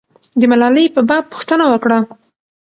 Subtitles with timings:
[0.39, 1.99] د ملالۍ په باب پوښتنه وکړه.